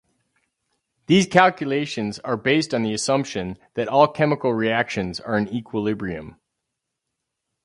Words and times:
These 1.05 1.27
calculations 1.27 2.17
are 2.23 2.35
based 2.35 2.73
on 2.73 2.81
the 2.81 2.91
assumption 2.91 3.59
that 3.75 3.87
all 3.87 4.07
chemical 4.07 4.51
reactions 4.51 5.19
are 5.19 5.37
in 5.37 5.47
equilibrium. 5.53 6.37